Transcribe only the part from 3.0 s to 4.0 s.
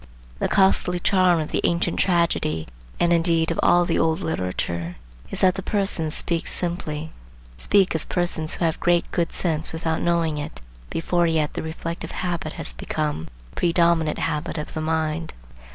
indeed of all the